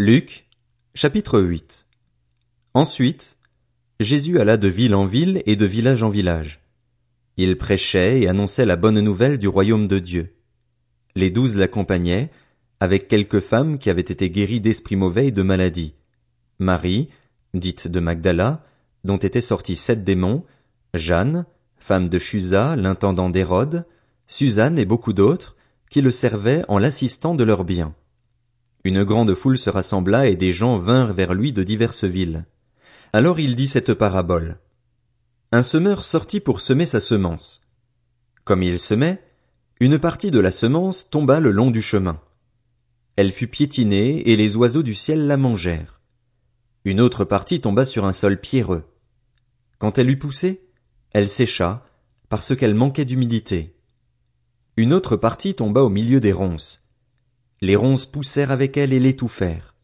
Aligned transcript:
Luc, 0.00 0.46
chapitre 0.94 1.40
8 1.40 1.84
Ensuite, 2.72 3.36
Jésus 3.98 4.38
alla 4.38 4.56
de 4.56 4.68
ville 4.68 4.94
en 4.94 5.06
ville 5.06 5.42
et 5.44 5.56
de 5.56 5.66
village 5.66 6.04
en 6.04 6.08
village. 6.08 6.60
Il 7.36 7.58
prêchait 7.58 8.20
et 8.20 8.28
annonçait 8.28 8.64
la 8.64 8.76
bonne 8.76 9.00
nouvelle 9.00 9.40
du 9.40 9.48
royaume 9.48 9.88
de 9.88 9.98
Dieu. 9.98 10.36
Les 11.16 11.30
douze 11.30 11.56
l'accompagnaient, 11.56 12.30
avec 12.78 13.08
quelques 13.08 13.40
femmes 13.40 13.76
qui 13.76 13.90
avaient 13.90 14.00
été 14.00 14.30
guéries 14.30 14.60
d'esprits 14.60 14.94
mauvais 14.94 15.26
et 15.26 15.32
de 15.32 15.42
maladies. 15.42 15.96
Marie, 16.60 17.08
dite 17.54 17.88
de 17.88 17.98
Magdala, 17.98 18.64
dont 19.02 19.16
étaient 19.16 19.40
sortis 19.40 19.74
sept 19.74 20.04
démons, 20.04 20.44
Jeanne, 20.94 21.44
femme 21.76 22.08
de 22.08 22.20
Chusa, 22.20 22.76
l'intendant 22.76 23.30
d'Hérode, 23.30 23.84
Suzanne 24.28 24.78
et 24.78 24.84
beaucoup 24.84 25.12
d'autres, 25.12 25.56
qui 25.90 26.02
le 26.02 26.12
servaient 26.12 26.64
en 26.68 26.78
l'assistant 26.78 27.34
de 27.34 27.42
leurs 27.42 27.64
biens. 27.64 27.96
Une 28.84 29.04
grande 29.04 29.34
foule 29.34 29.58
se 29.58 29.70
rassembla 29.70 30.26
et 30.26 30.36
des 30.36 30.52
gens 30.52 30.78
vinrent 30.78 31.12
vers 31.12 31.34
lui 31.34 31.52
de 31.52 31.62
diverses 31.62 32.04
villes. 32.04 32.46
Alors 33.12 33.40
il 33.40 33.56
dit 33.56 33.66
cette 33.66 33.94
parabole. 33.94 34.58
Un 35.50 35.62
semeur 35.62 36.04
sortit 36.04 36.40
pour 36.40 36.60
semer 36.60 36.86
sa 36.86 37.00
semence. 37.00 37.62
Comme 38.44 38.62
il 38.62 38.78
semait, 38.78 39.22
une 39.80 39.98
partie 39.98 40.30
de 40.30 40.40
la 40.40 40.50
semence 40.50 41.08
tomba 41.08 41.40
le 41.40 41.50
long 41.50 41.70
du 41.70 41.82
chemin. 41.82 42.20
Elle 43.16 43.32
fut 43.32 43.48
piétinée 43.48 44.28
et 44.30 44.36
les 44.36 44.56
oiseaux 44.56 44.82
du 44.82 44.94
ciel 44.94 45.26
la 45.26 45.36
mangèrent. 45.36 46.00
Une 46.84 47.00
autre 47.00 47.24
partie 47.24 47.60
tomba 47.60 47.84
sur 47.84 48.04
un 48.04 48.12
sol 48.12 48.40
pierreux. 48.40 48.84
Quand 49.78 49.98
elle 49.98 50.10
eut 50.10 50.18
poussé, 50.18 50.68
elle 51.12 51.28
sécha, 51.28 51.84
parce 52.28 52.54
qu'elle 52.54 52.74
manquait 52.74 53.04
d'humidité. 53.04 53.76
Une 54.76 54.92
autre 54.92 55.16
partie 55.16 55.54
tomba 55.54 55.82
au 55.82 55.88
milieu 55.88 56.20
des 56.20 56.32
ronces. 56.32 56.87
Les 57.60 57.76
ronces 57.76 58.06
poussèrent 58.06 58.50
avec 58.50 58.76
elle 58.76 58.92
et 58.92 59.00
l'étouffèrent. 59.00 59.74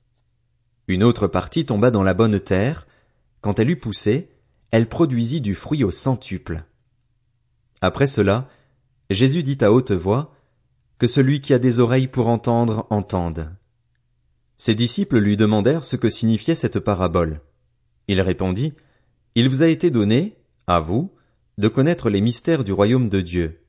Une 0.86 1.02
autre 1.02 1.26
partie 1.26 1.64
tomba 1.64 1.90
dans 1.90 2.02
la 2.02 2.14
bonne 2.14 2.38
terre. 2.38 2.86
Quand 3.40 3.58
elle 3.58 3.70
eut 3.70 3.78
poussé, 3.78 4.28
elle 4.70 4.88
produisit 4.88 5.40
du 5.40 5.54
fruit 5.54 5.84
au 5.84 5.90
centuple. 5.90 6.64
Après 7.80 8.06
cela, 8.06 8.48
Jésus 9.10 9.42
dit 9.42 9.58
à 9.60 9.72
haute 9.72 9.92
voix, 9.92 10.34
Que 10.98 11.06
celui 11.06 11.40
qui 11.40 11.52
a 11.52 11.58
des 11.58 11.80
oreilles 11.80 12.08
pour 12.08 12.28
entendre 12.28 12.86
entende. 12.90 13.50
Ses 14.56 14.74
disciples 14.74 15.18
lui 15.18 15.36
demandèrent 15.36 15.84
ce 15.84 15.96
que 15.96 16.08
signifiait 16.08 16.54
cette 16.54 16.78
parabole. 16.78 17.40
Il 18.08 18.20
répondit, 18.20 18.74
Il 19.34 19.48
vous 19.48 19.62
a 19.62 19.68
été 19.68 19.90
donné, 19.90 20.36
à 20.66 20.80
vous, 20.80 21.12
de 21.58 21.68
connaître 21.68 22.08
les 22.08 22.20
mystères 22.20 22.64
du 22.64 22.72
royaume 22.72 23.08
de 23.08 23.20
Dieu. 23.20 23.60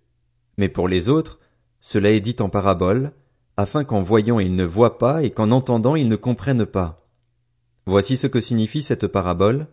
Mais 0.58 0.70
pour 0.70 0.88
les 0.88 1.10
autres, 1.10 1.40
cela 1.82 2.12
est 2.12 2.20
dit 2.20 2.36
en 2.40 2.50
parabole, 2.50 3.12
afin 3.58 3.84
qu'en 3.84 4.02
voyant 4.02 4.40
ils 4.40 4.56
ne 4.56 4.66
voient 4.66 4.98
pas 4.98 5.24
et 5.24 5.32
qu'en 5.32 5.52
entendant 5.52 5.96
ils 5.96 6.08
ne 6.08 6.16
comprennent 6.16 6.66
pas. 6.66 7.08
Voici 7.86 8.18
ce 8.18 8.28
que 8.28 8.42
signifie 8.42 8.82
cette 8.82 9.08
parabole. 9.08 9.68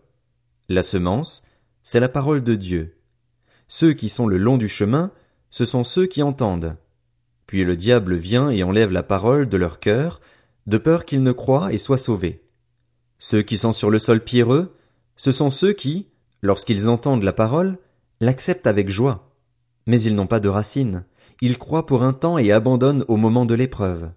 La 0.69 0.83
semence, 0.83 1.43
c'est 1.83 1.99
la 1.99 2.09
parole 2.09 2.43
de 2.43 2.55
Dieu. 2.55 2.97
Ceux 3.67 3.93
qui 3.93 4.09
sont 4.09 4.27
le 4.27 4.37
long 4.37 4.57
du 4.57 4.69
chemin, 4.69 5.11
ce 5.49 5.65
sont 5.65 5.83
ceux 5.83 6.05
qui 6.05 6.21
entendent. 6.21 6.77
Puis 7.47 7.63
le 7.63 7.75
diable 7.75 8.15
vient 8.15 8.49
et 8.49 8.63
enlève 8.63 8.91
la 8.91 9.03
parole 9.03 9.49
de 9.49 9.57
leur 9.57 9.79
cœur, 9.79 10.21
de 10.67 10.77
peur 10.77 11.05
qu'ils 11.05 11.23
ne 11.23 11.31
croient 11.31 11.73
et 11.73 11.77
soient 11.77 11.97
sauvés. 11.97 12.43
Ceux 13.19 13.41
qui 13.41 13.57
sont 13.57 13.71
sur 13.71 13.89
le 13.89 13.99
sol 13.99 14.23
pierreux, 14.23 14.75
ce 15.15 15.31
sont 15.31 15.49
ceux 15.49 15.73
qui, 15.73 16.07
lorsqu'ils 16.41 16.89
entendent 16.89 17.23
la 17.23 17.33
parole, 17.33 17.77
l'acceptent 18.21 18.67
avec 18.67 18.89
joie. 18.89 19.31
Mais 19.85 20.01
ils 20.01 20.15
n'ont 20.15 20.27
pas 20.27 20.39
de 20.39 20.49
racines, 20.49 21.03
ils 21.45 21.57
croient 21.57 21.85
pour 21.85 22.03
un 22.03 22.13
temps 22.13 22.37
et 22.37 22.53
abandonnent 22.53 23.03
au 23.09 23.17
moment 23.17 23.45
de 23.45 23.53
l'épreuve. 23.53 24.09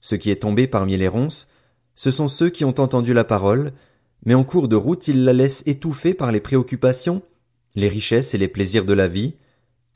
Ce 0.00 0.14
qui 0.14 0.30
est 0.30 0.42
tombé 0.42 0.68
parmi 0.68 0.96
les 0.96 1.08
ronces, 1.08 1.48
ce 1.96 2.12
sont 2.12 2.28
ceux 2.28 2.50
qui 2.50 2.64
ont 2.64 2.78
entendu 2.80 3.12
la 3.12 3.24
parole, 3.24 3.72
mais 4.24 4.34
en 4.34 4.44
cours 4.44 4.68
de 4.68 4.76
route 4.76 5.08
ils 5.08 5.24
la 5.24 5.32
laissent 5.32 5.64
étouffer 5.66 6.14
par 6.14 6.30
les 6.30 6.38
préoccupations, 6.38 7.22
les 7.74 7.88
richesses 7.88 8.32
et 8.32 8.38
les 8.38 8.46
plaisirs 8.46 8.84
de 8.84 8.92
la 8.92 9.08
vie, 9.08 9.34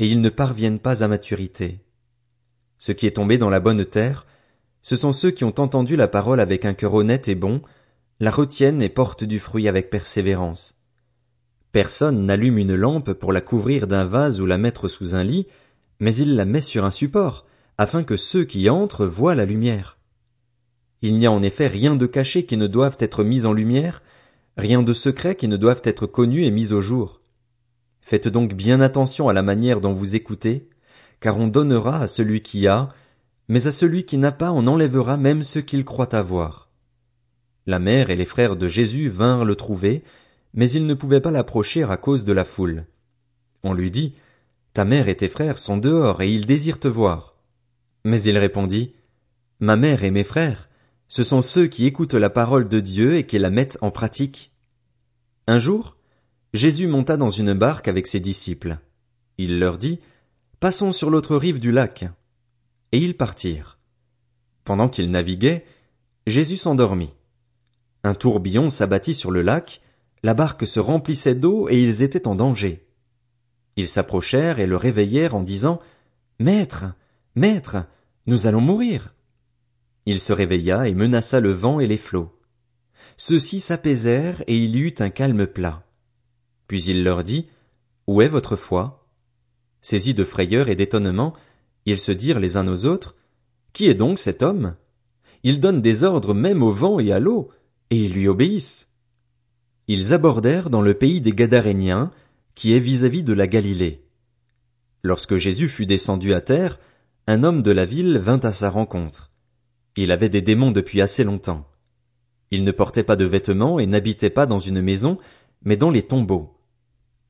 et 0.00 0.09
ils 0.09 0.21
ne 0.21 0.28
parviennent 0.28 0.81
pas 0.81 1.05
à 1.05 1.06
maturité. 1.06 1.78
Ce 2.78 2.91
qui 2.91 3.06
est 3.06 3.12
tombé 3.12 3.39
dans 3.39 3.50
la 3.50 3.60
bonne 3.60 3.84
terre, 3.84 4.27
ce 4.83 4.97
sont 4.97 5.12
ceux 5.12 5.31
qui 5.31 5.44
ont 5.44 5.60
entendu 5.60 5.94
la 5.94 6.09
parole 6.09 6.41
avec 6.41 6.65
un 6.65 6.75
cœur 6.75 6.94
honnête 6.94 7.28
et 7.28 7.37
bon, 7.37 7.62
la 8.19 8.33
retiennent 8.33 8.83
et 8.83 8.89
portent 8.89 9.22
du 9.22 9.39
fruit 9.39 9.69
avec 9.69 9.89
persévérance. 9.89 10.75
Personne 11.71 12.27
n'allume 12.27 12.59
une 12.59 12.75
lampe 12.75 13.12
pour 13.12 13.33
la 13.33 13.41
couvrir 13.41 13.87
d'un 13.87 14.05
vase 14.05 14.41
ou 14.41 14.47
la 14.47 14.59
mettre 14.59 14.89
sous 14.89 15.15
un 15.15 15.22
lit, 15.22 15.47
mais 16.00 16.15
il 16.15 16.34
la 16.34 16.44
met 16.44 16.61
sur 16.61 16.84
un 16.84 16.91
support, 16.91 17.47
afin 17.78 18.03
que 18.03 18.16
ceux 18.16 18.44
qui 18.44 18.69
entrent 18.69 19.06
voient 19.06 19.34
la 19.34 19.44
lumière. 19.44 19.99
Il 21.03 21.19
n'y 21.19 21.27
a 21.27 21.33
en 21.33 21.43
effet 21.43 21.66
rien 21.66 21.97
de 21.97 22.06
caché 22.06 22.44
qui 22.44 22.56
ne 22.56 22.66
doive 22.66 22.97
être 23.00 23.25
mis 23.25 23.47
en 23.47 23.53
lumière, 23.53 24.03
rien 24.56 24.83
de 24.83 24.93
secret 24.93 25.34
qui 25.34 25.49
ne 25.49 25.56
doive 25.56 25.81
être 25.84 26.06
connu 26.06 26.43
et 26.44 26.50
mis 26.50 26.72
au 26.72 26.81
jour. 26.81 27.21
Faites 28.00 28.28
donc 28.28 28.55
bien 28.55 28.81
attention 28.81 29.28
à 29.28 29.33
la 29.33 29.43
manière 29.43 29.81
dont 29.81 29.93
vous 29.93 30.16
écoutez, 30.16 30.69
car 31.21 31.39
on 31.39 31.47
donnera 31.47 32.00
à 32.03 32.06
celui 32.06 32.43
qui 32.43 32.66
a, 32.66 32.89
mais 33.49 33.66
à 33.66 33.72
celui 33.72 34.05
qui 34.05 34.16
n'a 34.16 34.33
pas 34.33 34.53
on 34.53 34.66
enlèvera 34.66 35.16
même 35.16 35.43
ce 35.43 35.59
qu'il 35.59 35.84
croit 35.84 36.15
avoir. 36.15 36.71
La 37.66 37.78
mère 37.78 38.10
et 38.10 38.16
les 38.16 38.25
frères 38.25 38.56
de 38.56 38.69
Jésus 38.69 39.09
vinrent 39.09 39.44
le 39.44 39.55
trouver, 39.55 40.03
mais 40.55 40.71
ils 40.71 40.87
ne 40.87 40.94
pouvaient 40.94 41.21
pas 41.21 41.31
l'approcher 41.31 41.83
à 41.84 41.97
cause 41.97 42.25
de 42.25 42.33
la 42.33 42.44
foule. 42.44 42.84
On 43.62 43.75
lui 43.75 43.91
dit, 43.91 44.15
Ta 44.72 44.84
mère 44.84 45.08
et 45.08 45.16
tes 45.16 45.28
frères 45.28 45.58
sont 45.58 45.76
dehors 45.76 46.22
et 46.22 46.32
ils 46.32 46.47
désirent 46.47 46.81
te 46.81 46.88
voir. 46.88 47.36
Mais 48.04 48.22
il 48.22 48.38
répondit, 48.38 48.94
Ma 49.58 49.76
mère 49.76 50.04
et 50.04 50.10
mes 50.10 50.25
frères, 50.25 50.69
ce 51.08 51.22
sont 51.22 51.42
ceux 51.42 51.66
qui 51.66 51.86
écoutent 51.86 52.14
la 52.14 52.31
parole 52.31 52.69
de 52.69 52.80
Dieu 52.80 53.16
et 53.16 53.26
qui 53.26 53.38
la 53.38 53.50
mettent 53.50 53.78
en 53.80 53.91
pratique. 53.91 54.53
Un 55.47 55.59
jour, 55.59 55.97
Jésus 56.54 56.86
monta 56.86 57.16
dans 57.16 57.30
une 57.30 57.53
barque 57.53 57.88
avec 57.88 58.06
ses 58.06 58.20
disciples. 58.20 58.78
Il 59.38 59.59
leur 59.59 59.76
dit, 59.76 60.00
Passons 60.60 60.92
sur 60.92 61.10
l'autre 61.10 61.36
rive 61.36 61.59
du 61.59 61.72
lac. 61.72 62.04
Et 62.92 62.98
ils 62.98 63.16
partirent. 63.16 63.78
Pendant 64.64 64.88
qu'ils 64.88 65.10
naviguaient, 65.10 65.64
Jésus 66.26 66.56
s'endormit. 66.56 67.14
Un 68.04 68.14
tourbillon 68.14 68.70
s'abattit 68.70 69.14
sur 69.14 69.30
le 69.30 69.42
lac, 69.42 69.80
la 70.22 70.34
barque 70.34 70.66
se 70.66 70.80
remplissait 70.80 71.34
d'eau 71.34 71.69
et 71.69 71.82
ils 71.82 72.03
étaient 72.03 72.28
en 72.28 72.34
danger. 72.34 72.86
Ils 73.80 73.88
s'approchèrent 73.88 74.58
et 74.60 74.66
le 74.66 74.76
réveillèrent 74.76 75.34
en 75.34 75.41
disant 75.41 75.80
Maître, 76.38 76.84
maître, 77.34 77.86
nous 78.26 78.46
allons 78.46 78.60
mourir. 78.60 79.14
Il 80.04 80.20
se 80.20 80.34
réveilla 80.34 80.86
et 80.86 80.92
menaça 80.92 81.41
le 81.41 81.52
vent 81.52 81.80
et 81.80 81.86
les 81.86 81.96
flots. 81.96 82.38
Ceux-ci 83.16 83.58
s'apaisèrent 83.58 84.42
et 84.46 84.58
il 84.58 84.76
y 84.76 84.80
eut 84.80 84.94
un 84.98 85.08
calme 85.08 85.46
plat. 85.46 85.82
Puis 86.66 86.82
il 86.82 87.02
leur 87.04 87.24
dit 87.24 87.46
Où 88.06 88.20
est 88.20 88.28
votre 88.28 88.54
foi? 88.54 89.08
Saisis 89.80 90.12
de 90.12 90.24
frayeur 90.24 90.68
et 90.68 90.76
d'étonnement, 90.76 91.32
ils 91.86 92.00
se 92.00 92.12
dirent 92.12 92.38
les 92.38 92.58
uns 92.58 92.68
aux 92.68 92.84
autres 92.84 93.16
Qui 93.72 93.88
est 93.88 93.94
donc 93.94 94.18
cet 94.18 94.42
homme? 94.42 94.74
Il 95.42 95.58
donne 95.58 95.80
des 95.80 96.04
ordres 96.04 96.34
même 96.34 96.62
au 96.62 96.70
vent 96.70 97.00
et 97.00 97.12
à 97.12 97.18
l'eau, 97.18 97.48
et 97.88 97.97
ils 97.97 98.12
lui 98.12 98.28
obéissent. 98.28 98.91
Ils 99.88 100.12
abordèrent 100.12 100.68
dans 100.68 100.82
le 100.82 100.92
pays 100.92 101.22
des 101.22 101.32
Gadaréniens, 101.32 102.10
qui 102.60 102.75
est 102.75 102.78
vis-à-vis 102.78 103.22
de 103.22 103.32
la 103.32 103.47
Galilée. 103.47 104.04
Lorsque 105.03 105.37
Jésus 105.37 105.66
fut 105.66 105.87
descendu 105.87 106.34
à 106.34 106.43
terre, 106.43 106.78
un 107.26 107.43
homme 107.43 107.62
de 107.62 107.71
la 107.71 107.87
ville 107.87 108.19
vint 108.19 108.41
à 108.41 108.53
sa 108.53 108.69
rencontre. 108.69 109.32
Il 109.97 110.12
avait 110.12 110.28
des 110.28 110.43
démons 110.43 110.71
depuis 110.71 111.00
assez 111.00 111.25
longtemps. 111.25 111.66
Il 112.50 112.62
ne 112.65 112.71
portait 112.71 113.03
pas 113.03 113.16
de 113.16 113.25
vêtements 113.25 113.78
et 113.78 113.87
n'habitait 113.87 114.28
pas 114.28 114.44
dans 114.44 114.59
une 114.59 114.82
maison, 114.82 115.16
mais 115.62 115.78
dans 115.78 115.91
les 115.91 116.03
tombeaux. 116.03 116.60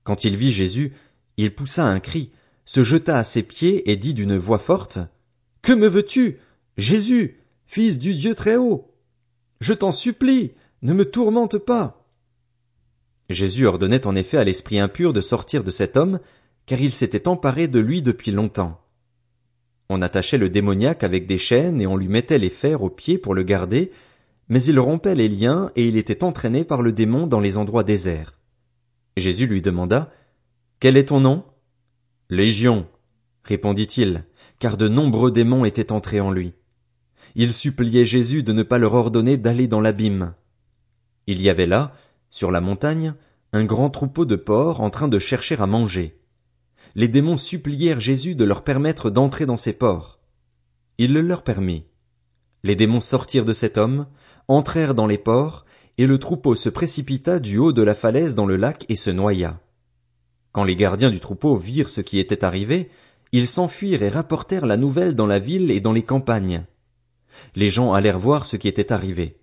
Quand 0.02 0.24
il 0.24 0.36
vit 0.36 0.50
Jésus, 0.50 0.94
il 1.36 1.54
poussa 1.54 1.86
un 1.86 2.00
cri, 2.00 2.32
se 2.64 2.82
jeta 2.82 3.16
à 3.16 3.22
ses 3.22 3.44
pieds 3.44 3.88
et 3.88 3.96
dit 3.96 4.14
d'une 4.14 4.36
voix 4.36 4.58
forte, 4.58 4.98
Que 5.62 5.72
me 5.72 5.86
veux-tu? 5.86 6.40
Jésus, 6.76 7.38
fils 7.68 8.00
du 8.00 8.16
Dieu 8.16 8.34
très 8.34 8.56
haut. 8.56 8.96
Je 9.60 9.74
t'en 9.74 9.92
supplie, 9.92 10.54
ne 10.82 10.92
me 10.92 11.04
tourmente 11.04 11.56
pas. 11.56 11.99
Jésus 13.30 13.66
ordonnait 13.66 14.08
en 14.08 14.16
effet 14.16 14.38
à 14.38 14.44
l'esprit 14.44 14.80
impur 14.80 15.12
de 15.12 15.20
sortir 15.20 15.62
de 15.62 15.70
cet 15.70 15.96
homme, 15.96 16.18
car 16.66 16.80
il 16.80 16.92
s'était 16.92 17.28
emparé 17.28 17.68
de 17.68 17.78
lui 17.78 18.02
depuis 18.02 18.32
longtemps. 18.32 18.80
On 19.88 20.02
attachait 20.02 20.38
le 20.38 20.50
démoniaque 20.50 21.04
avec 21.04 21.26
des 21.26 21.38
chaînes 21.38 21.80
et 21.80 21.86
on 21.86 21.96
lui 21.96 22.08
mettait 22.08 22.38
les 22.38 22.50
fers 22.50 22.82
aux 22.82 22.90
pieds 22.90 23.18
pour 23.18 23.34
le 23.34 23.44
garder, 23.44 23.92
mais 24.48 24.62
il 24.62 24.78
rompait 24.80 25.14
les 25.14 25.28
liens 25.28 25.70
et 25.76 25.86
il 25.86 25.96
était 25.96 26.24
entraîné 26.24 26.64
par 26.64 26.82
le 26.82 26.92
démon 26.92 27.28
dans 27.28 27.40
les 27.40 27.56
endroits 27.56 27.84
déserts. 27.84 28.36
Jésus 29.16 29.46
lui 29.46 29.62
demanda, 29.62 30.12
Quel 30.80 30.96
est 30.96 31.06
ton 31.06 31.20
nom? 31.20 31.44
Légion, 32.30 32.86
répondit-il, 33.44 34.24
car 34.58 34.76
de 34.76 34.88
nombreux 34.88 35.30
démons 35.30 35.64
étaient 35.64 35.92
entrés 35.92 36.20
en 36.20 36.32
lui. 36.32 36.54
Il 37.36 37.52
suppliait 37.52 38.04
Jésus 38.04 38.42
de 38.42 38.52
ne 38.52 38.64
pas 38.64 38.78
leur 38.78 38.94
ordonner 38.94 39.36
d'aller 39.36 39.68
dans 39.68 39.80
l'abîme. 39.80 40.34
Il 41.26 41.40
y 41.40 41.48
avait 41.48 41.66
là, 41.66 41.94
sur 42.30 42.50
la 42.50 42.60
montagne, 42.60 43.14
un 43.52 43.64
grand 43.64 43.90
troupeau 43.90 44.24
de 44.24 44.36
porcs 44.36 44.80
en 44.80 44.90
train 44.90 45.08
de 45.08 45.18
chercher 45.18 45.56
à 45.60 45.66
manger. 45.66 46.18
Les 46.94 47.08
démons 47.08 47.36
supplièrent 47.36 48.00
Jésus 48.00 48.34
de 48.34 48.44
leur 48.44 48.62
permettre 48.62 49.10
d'entrer 49.10 49.46
dans 49.46 49.56
ces 49.56 49.72
porcs. 49.72 50.20
Il 50.98 51.12
le 51.12 51.20
leur 51.20 51.42
permit. 51.42 51.84
Les 52.62 52.76
démons 52.76 53.00
sortirent 53.00 53.44
de 53.44 53.52
cet 53.52 53.78
homme, 53.78 54.06
entrèrent 54.48 54.94
dans 54.94 55.06
les 55.06 55.18
ports, 55.18 55.64
et 55.98 56.06
le 56.06 56.18
troupeau 56.18 56.54
se 56.54 56.68
précipita 56.68 57.40
du 57.40 57.58
haut 57.58 57.72
de 57.72 57.82
la 57.82 57.94
falaise 57.94 58.34
dans 58.34 58.46
le 58.46 58.56
lac 58.56 58.86
et 58.88 58.96
se 58.96 59.10
noya. 59.10 59.60
Quand 60.52 60.64
les 60.64 60.76
gardiens 60.76 61.10
du 61.10 61.20
troupeau 61.20 61.56
virent 61.56 61.90
ce 61.90 62.00
qui 62.00 62.18
était 62.18 62.44
arrivé, 62.44 62.88
ils 63.32 63.46
s'enfuirent 63.46 64.02
et 64.02 64.08
rapportèrent 64.08 64.66
la 64.66 64.76
nouvelle 64.76 65.14
dans 65.14 65.26
la 65.26 65.38
ville 65.38 65.70
et 65.70 65.80
dans 65.80 65.92
les 65.92 66.02
campagnes. 66.02 66.64
Les 67.54 67.70
gens 67.70 67.92
allèrent 67.92 68.18
voir 68.18 68.46
ce 68.46 68.56
qui 68.56 68.66
était 68.66 68.92
arrivé. 68.92 69.39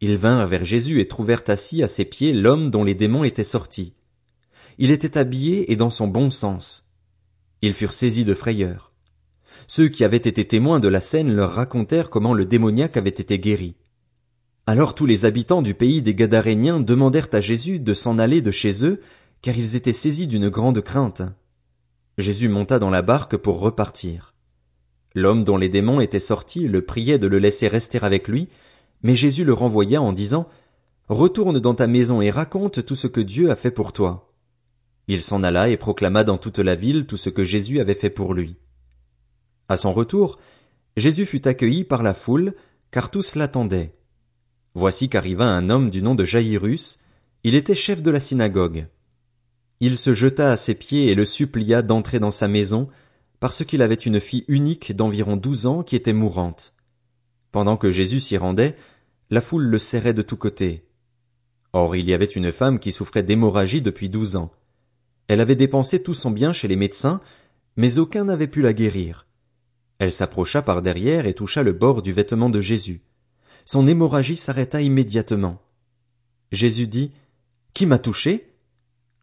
Ils 0.00 0.16
vinrent 0.16 0.46
vers 0.46 0.64
Jésus 0.64 1.00
et 1.00 1.08
trouvèrent 1.08 1.44
assis 1.48 1.82
à 1.82 1.88
ses 1.88 2.04
pieds 2.04 2.32
l'homme 2.32 2.70
dont 2.70 2.84
les 2.84 2.94
démons 2.94 3.24
étaient 3.24 3.44
sortis. 3.44 3.94
Il 4.78 4.90
était 4.90 5.18
habillé 5.18 5.70
et 5.72 5.76
dans 5.76 5.90
son 5.90 6.08
bon 6.08 6.30
sens. 6.30 6.86
Ils 7.60 7.74
furent 7.74 7.92
saisis 7.92 8.24
de 8.24 8.34
frayeur. 8.34 8.92
Ceux 9.66 9.88
qui 9.88 10.04
avaient 10.04 10.16
été 10.16 10.46
témoins 10.46 10.80
de 10.80 10.88
la 10.88 11.00
scène 11.00 11.32
leur 11.32 11.52
racontèrent 11.52 12.08
comment 12.08 12.32
le 12.32 12.46
démoniaque 12.46 12.96
avait 12.96 13.10
été 13.10 13.38
guéri. 13.38 13.76
Alors 14.66 14.94
tous 14.94 15.06
les 15.06 15.26
habitants 15.26 15.62
du 15.62 15.74
pays 15.74 16.00
des 16.00 16.14
Gadaréniens 16.14 16.80
demandèrent 16.80 17.28
à 17.32 17.40
Jésus 17.40 17.78
de 17.78 17.92
s'en 17.92 18.18
aller 18.18 18.40
de 18.40 18.50
chez 18.50 18.86
eux, 18.86 19.00
car 19.42 19.56
ils 19.56 19.76
étaient 19.76 19.92
saisis 19.92 20.26
d'une 20.26 20.48
grande 20.48 20.80
crainte. 20.80 21.22
Jésus 22.16 22.48
monta 22.48 22.78
dans 22.78 22.90
la 22.90 23.02
barque 23.02 23.36
pour 23.36 23.60
repartir. 23.60 24.34
L'homme 25.14 25.44
dont 25.44 25.56
les 25.56 25.68
démons 25.68 26.00
étaient 26.00 26.20
sortis 26.20 26.68
le 26.68 26.82
priait 26.82 27.18
de 27.18 27.26
le 27.26 27.38
laisser 27.38 27.68
rester 27.68 27.98
avec 28.00 28.28
lui, 28.28 28.48
mais 29.02 29.14
Jésus 29.14 29.44
le 29.44 29.52
renvoya 29.52 30.02
en 30.02 30.12
disant 30.12 30.48
Retourne 31.08 31.58
dans 31.58 31.74
ta 31.74 31.86
maison 31.86 32.22
et 32.22 32.30
raconte 32.30 32.84
tout 32.84 32.94
ce 32.94 33.06
que 33.06 33.20
Dieu 33.20 33.50
a 33.50 33.56
fait 33.56 33.72
pour 33.72 33.92
toi. 33.92 34.32
Il 35.08 35.22
s'en 35.22 35.42
alla 35.42 35.68
et 35.68 35.76
proclama 35.76 36.22
dans 36.22 36.38
toute 36.38 36.60
la 36.60 36.76
ville 36.76 37.06
tout 37.06 37.16
ce 37.16 37.30
que 37.30 37.42
Jésus 37.42 37.80
avait 37.80 37.96
fait 37.96 38.10
pour 38.10 38.32
lui. 38.32 38.56
À 39.68 39.76
son 39.76 39.92
retour, 39.92 40.38
Jésus 40.96 41.26
fut 41.26 41.48
accueilli 41.48 41.82
par 41.82 42.02
la 42.02 42.14
foule, 42.14 42.54
car 42.90 43.10
tous 43.10 43.34
l'attendaient. 43.34 43.92
Voici 44.74 45.08
qu'arriva 45.08 45.46
un 45.46 45.68
homme 45.68 45.90
du 45.90 46.02
nom 46.02 46.14
de 46.14 46.24
Jaïrus, 46.24 46.98
il 47.42 47.54
était 47.54 47.74
chef 47.74 48.02
de 48.02 48.10
la 48.10 48.20
synagogue. 48.20 48.86
Il 49.80 49.96
se 49.96 50.12
jeta 50.12 50.52
à 50.52 50.56
ses 50.56 50.74
pieds 50.74 51.06
et 51.08 51.14
le 51.14 51.24
supplia 51.24 51.82
d'entrer 51.82 52.20
dans 52.20 52.30
sa 52.30 52.48
maison, 52.48 52.88
parce 53.40 53.64
qu'il 53.64 53.82
avait 53.82 53.94
une 53.94 54.20
fille 54.20 54.44
unique 54.46 54.94
d'environ 54.94 55.36
douze 55.36 55.66
ans 55.66 55.82
qui 55.82 55.96
était 55.96 56.12
mourante. 56.12 56.74
Pendant 57.52 57.76
que 57.76 57.90
Jésus 57.90 58.20
s'y 58.20 58.36
rendait, 58.36 58.76
la 59.30 59.40
foule 59.40 59.64
le 59.64 59.78
serrait 59.78 60.14
de 60.14 60.22
tous 60.22 60.36
côtés. 60.36 60.84
Or 61.72 61.96
il 61.96 62.08
y 62.08 62.14
avait 62.14 62.24
une 62.24 62.52
femme 62.52 62.78
qui 62.78 62.92
souffrait 62.92 63.22
d'hémorragie 63.22 63.82
depuis 63.82 64.08
douze 64.08 64.36
ans. 64.36 64.52
Elle 65.28 65.40
avait 65.40 65.56
dépensé 65.56 66.02
tout 66.02 66.14
son 66.14 66.30
bien 66.30 66.52
chez 66.52 66.68
les 66.68 66.76
médecins, 66.76 67.20
mais 67.76 67.98
aucun 67.98 68.24
n'avait 68.24 68.48
pu 68.48 68.62
la 68.62 68.72
guérir. 68.72 69.26
Elle 69.98 70.12
s'approcha 70.12 70.62
par 70.62 70.82
derrière 70.82 71.26
et 71.26 71.34
toucha 71.34 71.62
le 71.62 71.72
bord 71.72 72.02
du 72.02 72.12
vêtement 72.12 72.50
de 72.50 72.60
Jésus. 72.60 73.02
Son 73.64 73.86
hémorragie 73.86 74.36
s'arrêta 74.36 74.80
immédiatement. 74.80 75.60
Jésus 76.50 76.86
dit, 76.86 77.12
Qui 77.74 77.86
m'a 77.86 77.98
touché? 77.98 78.52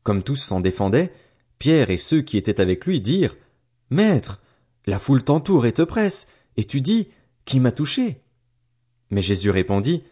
Comme 0.03 0.23
tous 0.23 0.37
s'en 0.37 0.61
défendaient, 0.61 1.11
Pierre 1.59 1.89
et 1.89 1.97
ceux 1.97 2.21
qui 2.21 2.37
étaient 2.37 2.61
avec 2.61 2.85
lui 2.85 3.01
dirent, 3.01 3.35
Maître, 3.89 4.39
la 4.85 4.99
foule 4.99 5.23
t'entoure 5.23 5.65
et 5.65 5.73
te 5.73 5.81
presse, 5.81 6.27
et 6.55 6.63
tu 6.63 6.79
dis, 6.79 7.09
qui 7.47 7.61
m'a 7.61 7.71
touché? 7.71 8.21
Mais 9.09 9.21
Jésus 9.21 9.49
répondit, 9.49 10.03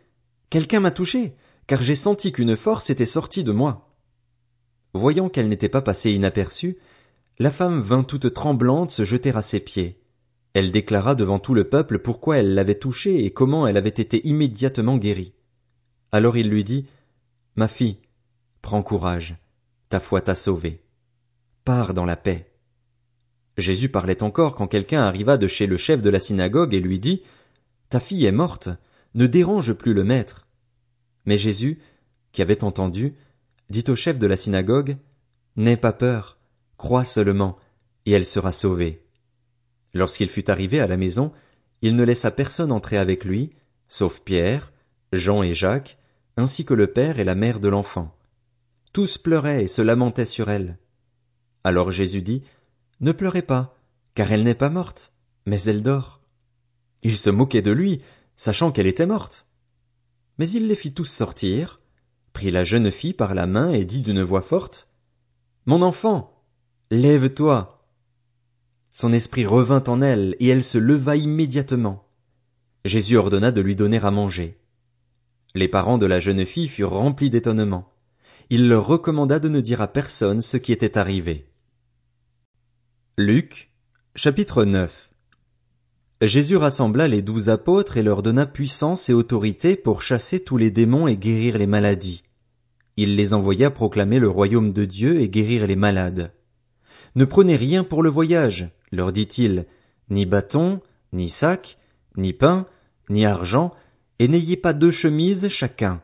Quelqu'un 0.50 0.80
m'a 0.80 0.92
touché, 0.92 1.36
car 1.68 1.82
j'ai 1.82 1.96
senti 1.96 2.32
qu'une 2.32 2.56
force 2.56 2.90
était 2.90 3.06
sortie 3.06 3.44
de 3.44 3.52
moi. 3.52 3.94
Voyant 4.94 5.28
qu'elle 5.28 5.50
n'était 5.50 5.70
pas 5.70 5.82
passée 5.82 6.12
inaperçue, 6.12 6.78
la 7.38 7.52
femme 7.52 7.82
vint 7.82 8.04
toute 8.04 8.34
tremblante 8.34 8.92
se 8.92 9.04
jeter 9.04 9.36
à 9.36 9.42
ses 9.42 9.60
pieds. 9.60 10.02
Elle 10.54 10.72
déclara 10.72 11.14
devant 11.14 11.38
tout 11.38 11.54
le 11.54 11.68
peuple 11.68 12.00
pourquoi 12.00 12.38
elle 12.38 12.56
l'avait 12.56 12.80
touché 12.80 13.26
et 13.26 13.32
comment 13.32 13.68
elle 13.68 13.76
avait 13.76 13.90
été 13.90 14.26
immédiatement 14.26 14.98
guérie. 14.98 15.34
Alors 16.14 16.38
il 16.38 16.50
lui 16.50 16.64
dit, 16.64 16.88
Ma 17.58 17.68
fille, 17.68 17.98
prends 18.62 18.82
courage, 18.82 19.36
ta 19.90 20.00
foi 20.00 20.22
t'a 20.22 20.36
sauvée. 20.36 20.86
Pars 21.66 21.94
dans 21.94 22.06
la 22.06 22.16
paix. 22.16 22.55
Jésus 23.58 23.90
parlait 23.90 24.24
encore 24.24 24.56
quand 24.56 24.68
quelqu'un 24.68 25.02
arriva 25.02 25.38
de 25.38 25.48
chez 25.48 25.68
le 25.68 25.78
chef 25.78 26.02
de 26.02 26.10
la 26.10 26.20
synagogue 26.20 26.74
et 26.74 26.80
lui 26.80 27.00
dit 27.00 27.22
Ta 27.90 28.00
fille 28.00 28.26
est 28.26 28.32
morte, 28.32 28.70
ne 29.14 29.28
dérange 29.28 29.74
plus 29.74 29.94
le 29.94 30.04
maître. 30.04 30.48
Mais 31.26 31.38
Jésus, 31.38 31.80
qui 32.32 32.42
avait 32.42 32.64
entendu, 32.64 33.16
dit 33.70 33.86
au 33.88 33.96
chef 33.96 34.20
de 34.20 34.28
la 34.28 34.36
synagogue 34.36 34.98
N'aie 35.56 35.78
pas 35.78 35.94
peur, 35.94 36.38
crois 36.78 37.06
seulement, 37.06 37.58
et 38.06 38.12
elle 38.12 38.26
sera 38.26 38.52
sauvée. 38.52 39.02
Lorsqu'il 39.94 40.28
fut 40.28 40.52
arrivé 40.52 40.82
à 40.82 40.88
la 40.88 40.98
maison, 40.98 41.32
il 41.82 41.96
ne 41.96 42.04
laissa 42.04 42.32
personne 42.32 42.74
entrer 42.74 42.98
avec 42.98 43.24
lui, 43.24 43.52
sauf 43.88 44.20
Pierre, 44.20 44.74
Jean 45.14 45.44
et 45.44 45.54
Jacques, 45.54 45.98
ainsi 46.36 46.66
que 46.66 46.74
le 46.74 46.88
père 46.88 47.20
et 47.20 47.24
la 47.24 47.36
mère 47.36 47.62
de 47.62 47.70
l'enfant. 47.70 48.14
Tous 48.92 49.18
pleuraient 49.18 49.64
et 49.64 49.68
se 49.68 49.82
lamentaient 49.82 50.26
sur 50.26 50.50
elle. 50.50 50.78
Alors 51.64 51.92
Jésus 51.92 52.22
dit 52.22 52.44
ne 53.00 53.12
pleurez 53.12 53.42
pas, 53.42 53.78
car 54.14 54.32
elle 54.32 54.44
n'est 54.44 54.56
pas 54.56 54.70
morte, 54.70 55.12
mais 55.46 55.62
elle 55.64 55.84
dort. 55.84 56.22
Il 57.04 57.18
se 57.18 57.30
moquait 57.30 57.62
de 57.62 57.72
lui, 57.72 58.02
sachant 58.36 58.72
qu'elle 58.72 58.88
était 58.88 59.06
morte. 59.06 59.48
Mais 60.38 60.50
il 60.50 60.68
les 60.68 60.76
fit 60.76 60.94
tous 60.94 61.06
sortir, 61.06 61.80
prit 62.34 62.52
la 62.52 62.64
jeune 62.64 62.92
fille 62.92 63.14
par 63.14 63.36
la 63.36 63.48
main 63.48 63.72
et 63.72 63.86
dit 63.86 64.02
d'une 64.02 64.24
voix 64.24 64.42
forte. 64.42 64.90
Mon 65.66 65.82
enfant. 65.82 66.44
Lève 66.92 67.34
toi. 67.34 67.88
Son 68.90 69.12
esprit 69.12 69.46
revint 69.46 69.84
en 69.88 70.02
elle, 70.02 70.36
et 70.40 70.48
elle 70.48 70.64
se 70.64 70.78
leva 70.78 71.16
immédiatement. 71.16 72.08
Jésus 72.86 73.18
ordonna 73.18 73.52
de 73.52 73.62
lui 73.62 73.76
donner 73.76 73.98
à 73.98 74.12
manger. 74.12 74.60
Les 75.56 75.68
parents 75.68 75.98
de 75.98 76.06
la 76.06 76.20
jeune 76.20 76.46
fille 76.46 76.68
furent 76.68 76.92
remplis 76.92 77.30
d'étonnement. 77.30 77.94
Il 78.50 78.68
leur 78.68 78.86
recommanda 78.86 79.40
de 79.40 79.50
ne 79.50 79.62
dire 79.62 79.82
à 79.82 79.88
personne 79.88 80.42
ce 80.42 80.58
qui 80.58 80.72
était 80.72 80.98
arrivé. 80.98 81.50
Luc, 83.18 83.72
chapitre 84.18 84.66
9 84.66 85.10
Jésus 86.22 86.58
rassembla 86.58 87.08
les 87.08 87.22
douze 87.22 87.48
apôtres 87.48 87.96
et 87.96 88.04
leur 88.04 88.22
donna 88.22 88.46
puissance 88.46 89.08
et 89.10 89.14
autorité 89.14 89.78
pour 89.78 90.02
chasser 90.02 90.42
tous 90.42 90.58
les 90.58 90.70
démons 90.70 91.08
et 91.08 91.16
guérir 91.16 91.58
les 91.58 91.66
maladies. 91.66 92.24
Il 92.98 93.16
les 93.16 93.34
envoya 93.34 93.72
proclamer 93.72 94.20
le 94.20 94.28
royaume 94.28 94.74
de 94.74 94.84
Dieu 94.84 95.22
et 95.22 95.30
guérir 95.30 95.66
les 95.66 95.78
malades. 95.78 96.34
Ne 97.16 97.24
prenez 97.24 97.56
rien 97.56 97.86
pour 97.86 98.04
le 98.04 98.10
voyage, 98.10 98.68
leur 98.92 99.14
dit-il, 99.14 99.66
ni 100.10 100.26
bâton, 100.26 100.82
ni 101.14 101.30
sac, 101.30 101.78
ni 102.18 102.34
pain, 102.34 102.68
ni 103.10 103.26
argent, 103.26 103.74
et 104.20 104.28
n'ayez 104.28 104.58
pas 104.58 104.74
deux 104.74 104.92
chemises 104.92 105.48
chacun. 105.48 106.02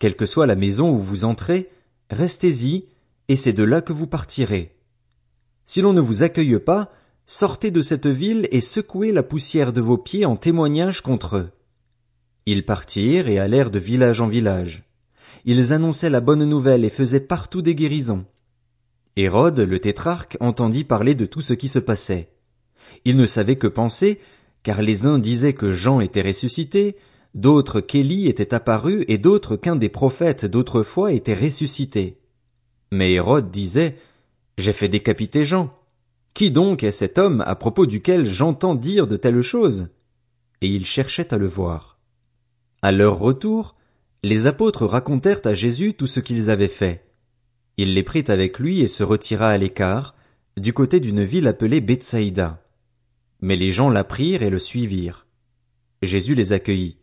Quelle 0.00 0.16
que 0.16 0.26
soit 0.26 0.48
la 0.48 0.56
maison 0.56 0.90
où 0.90 0.98
vous 0.98 1.24
entrez, 1.24 1.70
restez-y, 2.10 2.86
et 3.28 3.36
c'est 3.36 3.52
de 3.52 3.62
là 3.62 3.80
que 3.80 3.92
vous 3.92 4.08
partirez. 4.08 4.74
Si 5.70 5.80
l'on 5.82 5.92
ne 5.92 6.00
vous 6.00 6.24
accueille 6.24 6.58
pas, 6.58 6.90
sortez 7.26 7.70
de 7.70 7.80
cette 7.80 8.08
ville 8.08 8.48
et 8.50 8.60
secouez 8.60 9.12
la 9.12 9.22
poussière 9.22 9.72
de 9.72 9.80
vos 9.80 9.98
pieds 9.98 10.24
en 10.24 10.34
témoignage 10.34 11.00
contre 11.00 11.36
eux. 11.36 11.50
Ils 12.44 12.64
partirent 12.64 13.28
et 13.28 13.38
allèrent 13.38 13.70
de 13.70 13.78
village 13.78 14.20
en 14.20 14.26
village. 14.26 14.82
Ils 15.44 15.72
annonçaient 15.72 16.10
la 16.10 16.20
bonne 16.20 16.44
nouvelle 16.44 16.84
et 16.84 16.90
faisaient 16.90 17.20
partout 17.20 17.62
des 17.62 17.76
guérisons. 17.76 18.24
Hérode, 19.14 19.60
le 19.60 19.78
tétrarque, 19.78 20.36
entendit 20.40 20.82
parler 20.82 21.14
de 21.14 21.24
tout 21.24 21.40
ce 21.40 21.54
qui 21.54 21.68
se 21.68 21.78
passait. 21.78 22.32
Il 23.04 23.16
ne 23.16 23.24
savait 23.24 23.54
que 23.54 23.68
penser, 23.68 24.18
car 24.64 24.82
les 24.82 25.06
uns 25.06 25.20
disaient 25.20 25.54
que 25.54 25.70
Jean 25.70 26.00
était 26.00 26.22
ressuscité, 26.22 26.96
d'autres 27.36 27.80
qu'Élie 27.80 28.26
était 28.26 28.54
apparu 28.54 29.04
et 29.06 29.18
d'autres 29.18 29.54
qu'un 29.54 29.76
des 29.76 29.88
prophètes 29.88 30.46
d'autrefois 30.46 31.12
était 31.12 31.32
ressuscité. 31.32 32.18
Mais 32.90 33.12
Hérode 33.12 33.52
disait 33.52 33.94
j'ai 34.60 34.72
fait 34.72 34.88
décapiter 34.88 35.44
Jean. 35.44 35.74
Qui 36.34 36.50
donc 36.50 36.84
est 36.84 36.92
cet 36.92 37.18
homme 37.18 37.42
à 37.46 37.54
propos 37.54 37.86
duquel 37.86 38.24
j'entends 38.24 38.74
dire 38.74 39.06
de 39.06 39.16
telles 39.16 39.42
choses? 39.42 39.88
Et 40.60 40.68
il 40.68 40.86
cherchait 40.86 41.34
à 41.34 41.38
le 41.38 41.48
voir. 41.48 41.98
À 42.82 42.92
leur 42.92 43.18
retour, 43.18 43.76
les 44.22 44.46
apôtres 44.46 44.86
racontèrent 44.86 45.40
à 45.44 45.54
Jésus 45.54 45.94
tout 45.94 46.06
ce 46.06 46.20
qu'ils 46.20 46.50
avaient 46.50 46.68
fait. 46.68 47.04
Il 47.76 47.94
les 47.94 48.02
prit 48.02 48.24
avec 48.28 48.58
lui 48.58 48.80
et 48.80 48.86
se 48.86 49.02
retira 49.02 49.48
à 49.48 49.56
l'écart, 49.56 50.14
du 50.56 50.72
côté 50.72 51.00
d'une 51.00 51.24
ville 51.24 51.46
appelée 51.46 51.80
Bethsaïda. 51.80 52.62
Mais 53.40 53.56
les 53.56 53.72
gens 53.72 53.88
l'apprirent 53.88 54.42
et 54.42 54.50
le 54.50 54.58
suivirent. 54.58 55.26
Jésus 56.02 56.34
les 56.34 56.52
accueillit. 56.52 56.98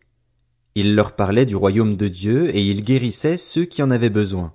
Il 0.76 0.96
leur 0.96 1.16
parlait 1.16 1.48
du 1.48 1.56
royaume 1.56 1.96
de 1.96 2.08
Dieu 2.08 2.56
et 2.56 2.62
il 2.62 2.84
guérissait 2.84 3.38
ceux 3.38 3.66
qui 3.66 3.82
en 3.82 3.90
avaient 3.90 4.12
besoin. 4.12 4.54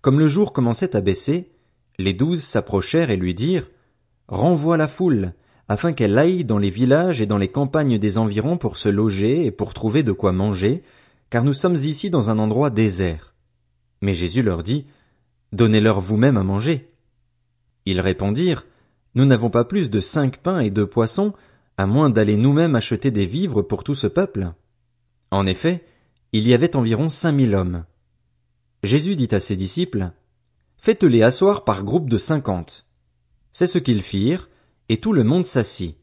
Comme 0.00 0.18
le 0.18 0.28
jour 0.28 0.54
commençait 0.54 0.96
à 0.96 1.02
baisser, 1.02 1.50
les 1.98 2.14
douze 2.14 2.42
s'approchèrent 2.42 3.10
et 3.10 3.16
lui 3.16 3.34
dirent 3.34 3.68
Renvoie 4.28 4.76
la 4.76 4.88
foule, 4.88 5.32
afin 5.68 5.92
qu'elle 5.92 6.18
aille 6.18 6.44
dans 6.44 6.58
les 6.58 6.70
villages 6.70 7.20
et 7.20 7.26
dans 7.26 7.38
les 7.38 7.48
campagnes 7.48 7.98
des 7.98 8.18
environs 8.18 8.56
pour 8.56 8.78
se 8.78 8.88
loger 8.88 9.46
et 9.46 9.50
pour 9.50 9.74
trouver 9.74 10.02
de 10.02 10.12
quoi 10.12 10.32
manger, 10.32 10.82
car 11.30 11.44
nous 11.44 11.52
sommes 11.52 11.76
ici 11.76 12.10
dans 12.10 12.30
un 12.30 12.38
endroit 12.38 12.70
désert. 12.70 13.34
Mais 14.00 14.14
Jésus 14.14 14.42
leur 14.42 14.62
dit 14.62 14.86
Donnez-leur 15.52 16.00
vous-même 16.00 16.36
à 16.36 16.42
manger. 16.42 16.90
Ils 17.86 18.00
répondirent 18.00 18.66
Nous 19.14 19.24
n'avons 19.24 19.50
pas 19.50 19.64
plus 19.64 19.90
de 19.90 20.00
cinq 20.00 20.38
pains 20.38 20.60
et 20.60 20.70
deux 20.70 20.86
poissons, 20.86 21.32
à 21.76 21.86
moins 21.86 22.10
d'aller 22.10 22.36
nous-mêmes 22.36 22.76
acheter 22.76 23.10
des 23.10 23.26
vivres 23.26 23.62
pour 23.62 23.82
tout 23.82 23.94
ce 23.94 24.06
peuple. 24.06 24.52
En 25.30 25.46
effet, 25.46 25.84
il 26.32 26.46
y 26.46 26.54
avait 26.54 26.76
environ 26.76 27.08
cinq 27.08 27.32
mille 27.32 27.54
hommes. 27.54 27.84
Jésus 28.82 29.16
dit 29.16 29.28
à 29.32 29.40
ses 29.40 29.56
disciples, 29.56 30.12
Faites-les 30.78 31.22
asseoir 31.22 31.64
par 31.64 31.84
groupe 31.84 32.08
de 32.08 32.18
cinquante. 32.18 32.86
C'est 33.52 33.66
ce 33.66 33.78
qu'ils 33.78 34.02
firent, 34.02 34.48
et 34.88 34.98
tout 34.98 35.12
le 35.12 35.24
monde 35.24 35.46
s'assit. 35.46 35.96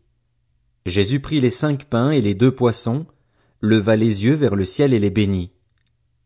Jésus 0.86 1.20
prit 1.20 1.40
les 1.40 1.50
cinq 1.50 1.86
pains 1.86 2.12
et 2.12 2.22
les 2.22 2.36
deux 2.36 2.54
poissons, 2.54 3.08
leva 3.62 3.96
les 3.96 4.26
yeux 4.26 4.36
vers 4.36 4.56
le 4.56 4.66
ciel 4.66 4.94
et 4.94 5.00
les 5.00 5.10
bénit. 5.10 5.52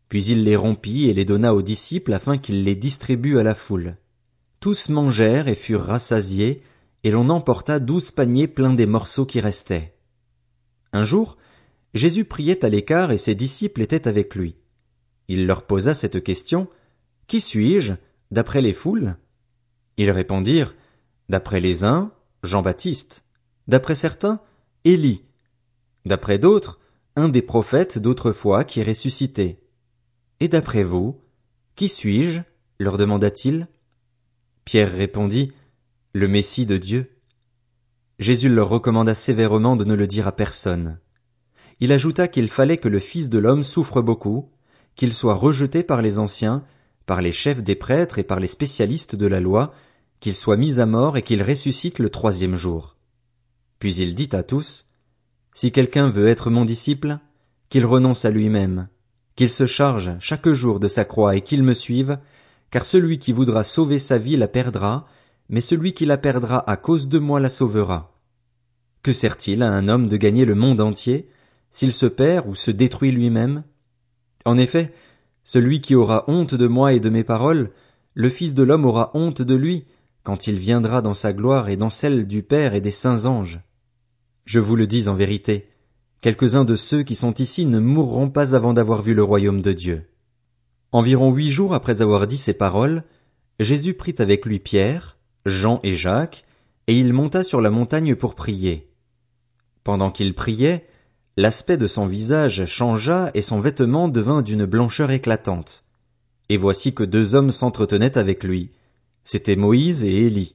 Puis 0.08 0.24
il 0.24 0.44
les 0.44 0.56
rompit 0.56 1.08
et 1.08 1.14
les 1.14 1.24
donna 1.24 1.54
aux 1.54 1.62
disciples 1.62 2.12
afin 2.12 2.36
qu'ils 2.36 2.64
les 2.64 2.74
distribuent 2.74 3.38
à 3.38 3.42
la 3.42 3.54
foule. 3.54 3.96
Tous 4.58 4.88
mangèrent 4.88 5.48
et 5.48 5.54
furent 5.54 5.84
rassasiés, 5.84 6.62
et 7.04 7.10
l'on 7.10 7.30
emporta 7.30 7.78
douze 7.78 8.10
paniers 8.10 8.48
pleins 8.48 8.74
des 8.74 8.84
morceaux 8.84 9.24
qui 9.24 9.40
restaient. 9.40 9.94
Un 10.92 11.04
jour, 11.04 11.38
Jésus 11.94 12.24
priait 12.24 12.64
à 12.64 12.68
l'écart 12.68 13.12
et 13.12 13.18
ses 13.18 13.34
disciples 13.34 13.80
étaient 13.80 14.06
avec 14.06 14.34
lui. 14.34 14.56
Il 15.28 15.46
leur 15.46 15.62
posa 15.62 15.94
cette 15.94 16.22
question. 16.22 16.68
Qui 17.26 17.40
suis-je, 17.40 17.94
d'après 18.30 18.60
les 18.60 18.72
foules? 18.72 19.16
Ils 19.96 20.10
répondirent, 20.10 20.74
D'après 21.30 21.60
les 21.60 21.84
uns, 21.84 22.12
Jean-Baptiste. 22.42 23.22
D'après 23.68 23.94
certains, 23.94 24.40
Élie. 24.84 25.22
D'après 26.04 26.40
d'autres, 26.40 26.80
un 27.14 27.28
des 27.28 27.40
prophètes 27.40 27.98
d'autrefois 27.98 28.64
qui 28.64 28.80
est 28.80 28.84
ressuscité. 28.84 29.60
Et 30.40 30.48
d'après 30.48 30.82
vous, 30.82 31.20
qui 31.76 31.88
suis-je? 31.88 32.40
leur 32.80 32.98
demanda-t-il. 32.98 33.68
Pierre 34.64 34.90
répondit, 34.90 35.52
Le 36.14 36.26
Messie 36.26 36.66
de 36.66 36.78
Dieu. 36.78 37.16
Jésus 38.18 38.48
leur 38.48 38.68
recommanda 38.68 39.14
sévèrement 39.14 39.76
de 39.76 39.84
ne 39.84 39.94
le 39.94 40.08
dire 40.08 40.26
à 40.26 40.32
personne. 40.32 40.98
Il 41.78 41.92
ajouta 41.92 42.26
qu'il 42.26 42.48
fallait 42.48 42.78
que 42.78 42.88
le 42.88 42.98
Fils 42.98 43.28
de 43.28 43.38
l'homme 43.38 43.62
souffre 43.62 44.02
beaucoup, 44.02 44.50
qu'il 44.96 45.14
soit 45.14 45.34
rejeté 45.34 45.84
par 45.84 46.02
les 46.02 46.18
anciens, 46.18 46.64
par 47.10 47.22
les 47.22 47.32
chefs 47.32 47.60
des 47.60 47.74
prêtres 47.74 48.20
et 48.20 48.22
par 48.22 48.38
les 48.38 48.46
spécialistes 48.46 49.16
de 49.16 49.26
la 49.26 49.40
loi, 49.40 49.74
qu'il 50.20 50.36
soit 50.36 50.56
mis 50.56 50.78
à 50.78 50.86
mort 50.86 51.16
et 51.16 51.22
qu'il 51.22 51.42
ressuscite 51.42 51.98
le 51.98 52.08
troisième 52.08 52.54
jour. 52.54 52.94
Puis 53.80 53.96
il 53.96 54.14
dit 54.14 54.28
à 54.30 54.44
tous, 54.44 54.86
Si 55.52 55.72
quelqu'un 55.72 56.08
veut 56.08 56.28
être 56.28 56.50
mon 56.50 56.64
disciple, 56.64 57.18
qu'il 57.68 57.84
renonce 57.84 58.24
à 58.24 58.30
lui-même, 58.30 58.86
qu'il 59.34 59.50
se 59.50 59.66
charge 59.66 60.12
chaque 60.20 60.52
jour 60.52 60.78
de 60.78 60.86
sa 60.86 61.04
croix 61.04 61.34
et 61.34 61.40
qu'il 61.40 61.64
me 61.64 61.74
suive, 61.74 62.20
car 62.70 62.84
celui 62.84 63.18
qui 63.18 63.32
voudra 63.32 63.64
sauver 63.64 63.98
sa 63.98 64.16
vie 64.16 64.36
la 64.36 64.46
perdra, 64.46 65.08
mais 65.48 65.60
celui 65.60 65.94
qui 65.94 66.06
la 66.06 66.16
perdra 66.16 66.62
à 66.70 66.76
cause 66.76 67.08
de 67.08 67.18
moi 67.18 67.40
la 67.40 67.48
sauvera. 67.48 68.16
Que 69.02 69.12
sert-il 69.12 69.64
à 69.64 69.72
un 69.72 69.88
homme 69.88 70.06
de 70.06 70.16
gagner 70.16 70.44
le 70.44 70.54
monde 70.54 70.80
entier, 70.80 71.28
s'il 71.72 71.92
se 71.92 72.06
perd 72.06 72.46
ou 72.48 72.54
se 72.54 72.70
détruit 72.70 73.10
lui-même? 73.10 73.64
En 74.44 74.56
effet, 74.56 74.92
celui 75.52 75.80
qui 75.80 75.96
aura 75.96 76.22
honte 76.28 76.54
de 76.54 76.68
moi 76.68 76.92
et 76.92 77.00
de 77.00 77.10
mes 77.10 77.24
paroles, 77.24 77.72
le 78.14 78.28
Fils 78.28 78.54
de 78.54 78.62
l'homme 78.62 78.84
aura 78.84 79.10
honte 79.14 79.42
de 79.42 79.56
lui, 79.56 79.84
quand 80.22 80.46
il 80.46 80.60
viendra 80.60 81.02
dans 81.02 81.12
sa 81.12 81.32
gloire 81.32 81.68
et 81.68 81.76
dans 81.76 81.90
celle 81.90 82.28
du 82.28 82.44
Père 82.44 82.72
et 82.74 82.80
des 82.80 82.92
saints 82.92 83.26
anges. 83.26 83.58
Je 84.44 84.60
vous 84.60 84.76
le 84.76 84.86
dis 84.86 85.08
en 85.08 85.14
vérité, 85.14 85.66
quelques-uns 86.20 86.64
de 86.64 86.76
ceux 86.76 87.02
qui 87.02 87.16
sont 87.16 87.34
ici 87.34 87.66
ne 87.66 87.80
mourront 87.80 88.30
pas 88.30 88.54
avant 88.54 88.72
d'avoir 88.74 89.02
vu 89.02 89.12
le 89.12 89.24
royaume 89.24 89.60
de 89.60 89.72
Dieu. 89.72 90.04
Environ 90.92 91.32
huit 91.32 91.50
jours 91.50 91.74
après 91.74 92.00
avoir 92.00 92.28
dit 92.28 92.38
ces 92.38 92.54
paroles, 92.54 93.02
Jésus 93.58 93.94
prit 93.94 94.14
avec 94.20 94.46
lui 94.46 94.60
Pierre, 94.60 95.18
Jean 95.46 95.80
et 95.82 95.96
Jacques, 95.96 96.44
et 96.86 96.96
il 96.96 97.12
monta 97.12 97.42
sur 97.42 97.60
la 97.60 97.70
montagne 97.70 98.14
pour 98.14 98.36
prier. 98.36 98.88
Pendant 99.82 100.12
qu'il 100.12 100.32
priait, 100.32 100.86
l'aspect 101.40 101.78
de 101.78 101.86
son 101.86 102.06
visage 102.06 102.66
changea 102.66 103.30
et 103.32 103.40
son 103.40 103.60
vêtement 103.60 104.08
devint 104.08 104.42
d'une 104.42 104.66
blancheur 104.66 105.10
éclatante. 105.10 105.84
Et 106.50 106.58
voici 106.58 106.92
que 106.92 107.02
deux 107.02 107.34
hommes 107.34 107.50
s'entretenaient 107.50 108.18
avec 108.18 108.44
lui, 108.44 108.70
C'étaient 109.24 109.56
Moïse 109.56 110.04
et 110.04 110.26
Élie. 110.26 110.54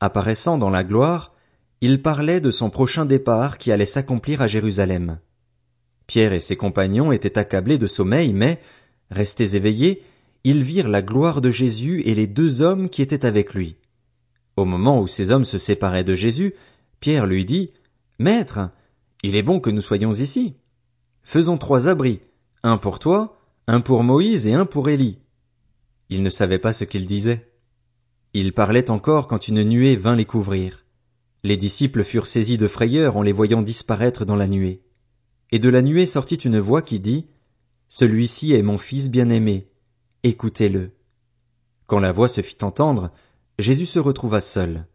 Apparaissant 0.00 0.56
dans 0.56 0.70
la 0.70 0.84
gloire, 0.84 1.34
il 1.82 2.00
parlait 2.00 2.40
de 2.40 2.50
son 2.50 2.70
prochain 2.70 3.04
départ 3.04 3.58
qui 3.58 3.72
allait 3.72 3.86
s'accomplir 3.86 4.40
à 4.40 4.46
Jérusalem. 4.46 5.18
Pierre 6.06 6.32
et 6.32 6.40
ses 6.40 6.56
compagnons 6.56 7.12
étaient 7.12 7.38
accablés 7.38 7.78
de 7.78 7.86
sommeil, 7.86 8.32
mais, 8.32 8.60
restés 9.10 9.54
éveillés, 9.56 10.02
ils 10.44 10.62
virent 10.62 10.88
la 10.88 11.02
gloire 11.02 11.40
de 11.40 11.50
Jésus 11.50 12.02
et 12.06 12.14
les 12.14 12.26
deux 12.26 12.62
hommes 12.62 12.88
qui 12.88 13.02
étaient 13.02 13.26
avec 13.26 13.54
lui. 13.54 13.76
Au 14.56 14.64
moment 14.64 15.00
où 15.00 15.06
ces 15.06 15.30
hommes 15.30 15.44
se 15.44 15.58
séparaient 15.58 16.04
de 16.04 16.14
Jésus, 16.14 16.54
Pierre 17.00 17.26
lui 17.26 17.44
dit, 17.44 17.72
Maître, 18.18 18.70
il 19.22 19.36
est 19.36 19.42
bon 19.42 19.60
que 19.60 19.70
nous 19.70 19.80
soyons 19.80 20.12
ici. 20.12 20.54
Faisons 21.22 21.58
trois 21.58 21.88
abris, 21.88 22.20
un 22.62 22.78
pour 22.78 22.98
toi, 22.98 23.38
un 23.66 23.80
pour 23.80 24.02
Moïse 24.02 24.46
et 24.46 24.54
un 24.54 24.66
pour 24.66 24.88
Élie. 24.88 25.18
Il 26.08 26.22
ne 26.22 26.30
savait 26.30 26.58
pas 26.58 26.72
ce 26.72 26.84
qu'il 26.84 27.06
disait. 27.06 27.52
Il 28.32 28.52
parlait 28.52 28.90
encore 28.90 29.28
quand 29.28 29.48
une 29.48 29.62
nuée 29.62 29.96
vint 29.96 30.16
les 30.16 30.24
couvrir. 30.24 30.84
Les 31.42 31.56
disciples 31.56 32.04
furent 32.04 32.26
saisis 32.26 32.58
de 32.58 32.68
frayeur 32.68 33.16
en 33.16 33.22
les 33.22 33.32
voyant 33.32 33.62
disparaître 33.62 34.24
dans 34.24 34.36
la 34.36 34.46
nuée. 34.46 34.82
Et 35.52 35.58
de 35.58 35.68
la 35.68 35.82
nuée 35.82 36.06
sortit 36.06 36.36
une 36.36 36.58
voix 36.58 36.82
qui 36.82 37.00
dit, 37.00 37.26
Celui-ci 37.88 38.54
est 38.54 38.62
mon 38.62 38.78
fils 38.78 39.10
bien-aimé. 39.10 39.68
Écoutez-le. 40.22 40.92
Quand 41.86 42.00
la 42.00 42.12
voix 42.12 42.28
se 42.28 42.40
fit 42.40 42.58
entendre, 42.62 43.10
Jésus 43.58 43.86
se 43.86 43.98
retrouva 43.98 44.40
seul. 44.40 44.86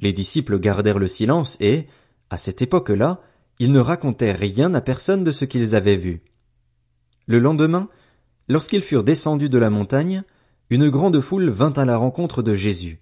Les 0.00 0.12
disciples 0.12 0.58
gardèrent 0.58 0.98
le 0.98 1.08
silence 1.08 1.56
et, 1.60 1.86
à 2.30 2.36
cette 2.36 2.62
époque-là, 2.62 3.20
ils 3.58 3.72
ne 3.72 3.80
racontèrent 3.80 4.38
rien 4.38 4.74
à 4.74 4.80
personne 4.80 5.24
de 5.24 5.30
ce 5.30 5.44
qu'ils 5.44 5.74
avaient 5.74 5.96
vu. 5.96 6.22
Le 7.26 7.38
lendemain, 7.38 7.88
lorsqu'ils 8.48 8.82
furent 8.82 9.04
descendus 9.04 9.48
de 9.48 9.58
la 9.58 9.70
montagne, 9.70 10.22
une 10.70 10.88
grande 10.90 11.20
foule 11.20 11.48
vint 11.48 11.72
à 11.72 11.84
la 11.84 11.96
rencontre 11.96 12.42
de 12.42 12.54
Jésus. 12.54 13.00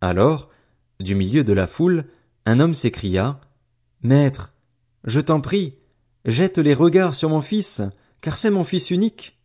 Alors, 0.00 0.50
du 1.00 1.14
milieu 1.14 1.44
de 1.44 1.52
la 1.52 1.66
foule, 1.66 2.04
un 2.46 2.60
homme 2.60 2.74
s'écria, 2.74 3.40
Maître, 4.02 4.52
je 5.04 5.20
t'en 5.20 5.40
prie, 5.40 5.74
jette 6.24 6.58
les 6.58 6.74
regards 6.74 7.14
sur 7.14 7.28
mon 7.28 7.40
fils, 7.40 7.82
car 8.20 8.36
c'est 8.36 8.50
mon 8.50 8.64
fils 8.64 8.90
unique. 8.90 9.38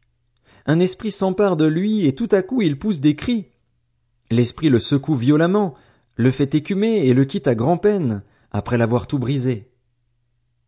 Un 0.65 0.79
esprit 0.79 1.11
s'empare 1.11 1.57
de 1.57 1.65
lui 1.65 2.05
et 2.05 2.13
tout 2.13 2.29
à 2.31 2.41
coup 2.41 2.61
il 2.61 2.77
pousse 2.77 2.99
des 2.99 3.15
cris. 3.15 3.47
L'esprit 4.31 4.69
le 4.69 4.79
secoue 4.79 5.15
violemment, 5.15 5.73
le 6.15 6.31
fait 6.31 6.53
écumer 6.55 7.07
et 7.07 7.13
le 7.13 7.25
quitte 7.25 7.47
à 7.47 7.55
grand-peine, 7.55 8.21
après 8.51 8.77
l'avoir 8.77 9.07
tout 9.07 9.19
brisé. 9.19 9.71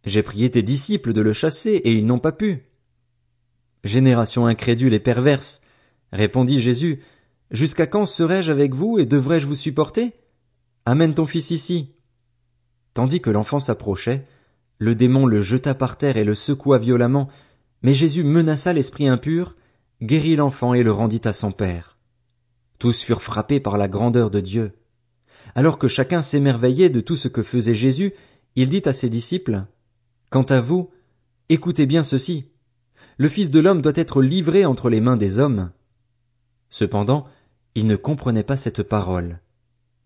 J'ai 0.05 0.23
prié 0.23 0.49
tes 0.49 0.63
disciples 0.63 1.13
de 1.13 1.21
le 1.21 1.33
chasser 1.33 1.71
et 1.71 1.91
ils 1.91 2.05
n'ont 2.05 2.19
pas 2.19 2.31
pu. 2.31 2.63
Génération 3.83 4.45
incrédule 4.45 4.93
et 4.93 4.99
perverse, 4.99 5.61
Répondit 6.11 6.59
Jésus, 6.59 7.01
Jusqu'à 7.51 7.85
quand 7.85 8.05
serai-je 8.05 8.51
avec 8.51 8.73
vous 8.73 8.97
et 8.97 9.05
devrais-je 9.05 9.45
vous 9.45 9.55
supporter? 9.55 10.13
Amène 10.85 11.13
ton 11.13 11.25
fils 11.25 11.51
ici. 11.51 11.93
Tandis 12.93 13.19
que 13.19 13.29
l'enfant 13.29 13.59
s'approchait, 13.59 14.25
le 14.77 14.95
démon 14.95 15.25
le 15.25 15.41
jeta 15.41 15.75
par 15.75 15.97
terre 15.97 16.15
et 16.15 16.23
le 16.23 16.33
secoua 16.33 16.77
violemment, 16.77 17.27
mais 17.81 17.93
Jésus 17.93 18.23
menaça 18.23 18.71
l'esprit 18.71 19.07
impur, 19.07 19.55
guérit 20.01 20.37
l'enfant 20.37 20.73
et 20.73 20.81
le 20.81 20.93
rendit 20.93 21.21
à 21.25 21.33
son 21.33 21.51
père. 21.51 21.97
Tous 22.79 23.03
furent 23.03 23.21
frappés 23.21 23.59
par 23.59 23.77
la 23.77 23.89
grandeur 23.89 24.31
de 24.31 24.39
Dieu. 24.39 24.71
Alors 25.53 25.77
que 25.77 25.89
chacun 25.89 26.21
s'émerveillait 26.21 26.89
de 26.89 27.01
tout 27.01 27.17
ce 27.17 27.27
que 27.27 27.43
faisait 27.43 27.73
Jésus, 27.73 28.13
il 28.55 28.69
dit 28.69 28.83
à 28.85 28.93
ses 28.93 29.09
disciples, 29.09 29.65
Quant 30.31 30.43
à 30.43 30.61
vous, 30.61 30.89
écoutez 31.49 31.85
bien 31.85 32.03
ceci. 32.03 32.45
Le 33.17 33.27
Fils 33.27 33.51
de 33.51 33.59
l'homme 33.59 33.81
doit 33.81 33.91
être 33.95 34.21
livré 34.21 34.63
entre 34.63 34.89
les 34.89 35.01
mains 35.01 35.17
des 35.17 35.39
hommes. 35.39 35.71
Cependant, 36.69 37.27
ils 37.75 37.85
ne 37.85 37.97
comprenaient 37.97 38.45
pas 38.45 38.55
cette 38.55 38.81
parole. 38.81 39.41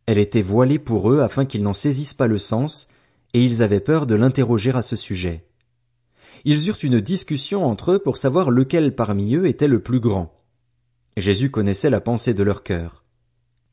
Elle 0.07 0.17
était 0.17 0.41
voilée 0.41 0.79
pour 0.79 1.11
eux 1.11 1.19
afin 1.19 1.45
qu'ils 1.45 1.61
n'en 1.61 1.75
saisissent 1.75 2.15
pas 2.15 2.25
le 2.25 2.39
sens, 2.39 2.87
et 3.35 3.45
ils 3.45 3.61
avaient 3.61 3.79
peur 3.79 4.07
de 4.07 4.15
l'interroger 4.15 4.71
à 4.71 4.81
ce 4.81 4.95
sujet. 4.95 5.45
Ils 6.43 6.69
eurent 6.69 6.83
une 6.83 7.01
discussion 7.01 7.63
entre 7.63 7.91
eux 7.91 7.99
pour 7.99 8.17
savoir 8.17 8.49
lequel 8.49 8.95
parmi 8.95 9.35
eux 9.35 9.45
était 9.45 9.67
le 9.67 9.79
plus 9.79 9.99
grand. 9.99 10.33
Jésus 11.17 11.51
connaissait 11.51 11.91
la 11.91 12.01
pensée 12.01 12.33
de 12.33 12.41
leur 12.41 12.63
cœur. 12.63 13.03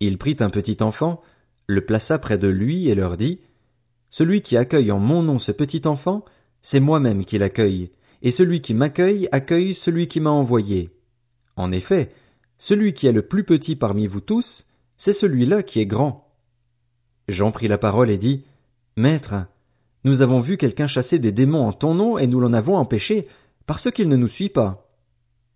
Il 0.01 0.19
prit 0.19 0.37
un 0.41 0.51
petit 0.51 0.83
enfant, 0.83 1.23
le 1.67 1.81
plaça 1.81 2.19
près 2.19 2.37
de 2.37 2.49
lui 2.49 2.91
et 2.91 2.95
leur 2.95 3.17
dit, 3.17 3.41
Celui 4.11 4.43
qui 4.43 4.59
accueille 4.59 4.93
en 4.93 4.99
mon 4.99 5.23
nom 5.23 5.39
ce 5.39 5.53
petit 5.53 5.89
enfant, 5.89 6.27
c'est 6.63 6.81
moi-même 6.81 7.25
qui 7.25 7.39
l'accueille, 7.39 7.91
et 8.23 8.31
celui 8.31 8.63
qui 8.63 8.73
m'accueille 8.73 9.29
accueille 9.33 9.75
celui 9.75 10.07
qui 10.07 10.21
m'a 10.21 10.31
envoyé. 10.31 10.91
En 11.57 11.73
effet, 11.73 12.11
celui 12.57 12.95
qui 12.95 13.07
est 13.09 13.13
le 13.13 13.23
plus 13.23 13.45
petit 13.45 13.77
parmi 13.77 14.07
vous 14.07 14.21
tous, 14.21 14.67
c'est 14.97 15.13
celui-là 15.13 15.63
qui 15.63 15.81
est 15.81 15.87
grand. 15.87 16.33
Jean 17.29 17.51
prit 17.51 17.69
la 17.69 17.79
parole 17.79 18.11
et 18.11 18.19
dit, 18.19 18.45
Maître, 18.97 19.47
nous 20.05 20.23
avons 20.23 20.39
vu 20.39 20.57
quelqu'un 20.57 20.87
chasser 20.87 21.19
des 21.19 21.33
démons 21.33 21.67
en 21.67 21.73
ton 21.73 21.95
nom 21.95 22.19
et 22.19 22.27
nous 22.27 22.41
l'en 22.41 22.53
avons 22.53 22.77
empêché, 22.77 23.27
parce 23.67 23.91
qu'il 23.91 24.09
ne 24.09 24.17
nous 24.17 24.29
suit 24.29 24.49
pas. 24.49 24.89